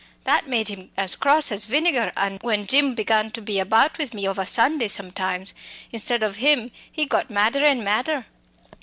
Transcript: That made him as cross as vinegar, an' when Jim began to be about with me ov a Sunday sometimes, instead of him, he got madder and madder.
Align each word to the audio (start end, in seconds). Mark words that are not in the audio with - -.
That 0.23 0.47
made 0.47 0.69
him 0.69 0.89
as 0.97 1.13
cross 1.15 1.51
as 1.51 1.65
vinegar, 1.65 2.11
an' 2.17 2.39
when 2.41 2.65
Jim 2.65 2.95
began 2.95 3.29
to 3.33 3.39
be 3.39 3.59
about 3.59 3.99
with 3.99 4.15
me 4.15 4.25
ov 4.27 4.39
a 4.39 4.47
Sunday 4.47 4.87
sometimes, 4.87 5.53
instead 5.91 6.23
of 6.23 6.37
him, 6.37 6.71
he 6.91 7.05
got 7.05 7.29
madder 7.29 7.63
and 7.63 7.83
madder. 7.83 8.25